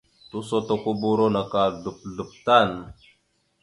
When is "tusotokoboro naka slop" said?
0.29-1.97